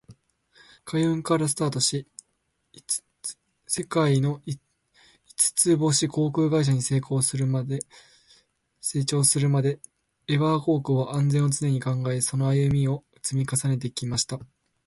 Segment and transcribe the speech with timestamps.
[0.83, 2.07] 海運からスタートし、
[3.67, 4.59] 世界の五
[5.37, 7.81] つ星航空会社に成長するまで、
[10.27, 14.39] エバー航空は「安全」を常に考え、その歩みを積み重ねてきました。